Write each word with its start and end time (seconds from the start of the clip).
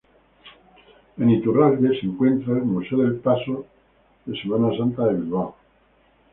En 1.19 1.29
Iturralde 1.29 1.89
se 1.99 2.07
encuentra 2.07 2.55
el 2.57 2.63
Museo 2.63 3.03
de 3.03 3.19
Pasos 3.19 3.65
de 4.25 4.41
Semana 4.41 4.75
Santa 4.75 5.05
de 5.05 5.13
Bilbao. 5.21 5.55